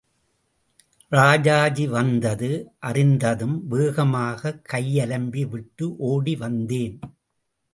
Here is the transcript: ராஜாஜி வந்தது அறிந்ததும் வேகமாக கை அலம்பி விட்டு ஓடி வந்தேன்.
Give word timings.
ராஜாஜி 1.11 1.87
வந்தது 1.87 2.49
அறிந்ததும் 2.79 3.67
வேகமாக 3.67 4.55
கை 4.63 4.83
அலம்பி 4.99 5.43
விட்டு 5.49 5.95
ஓடி 6.07 6.35
வந்தேன். 6.35 6.97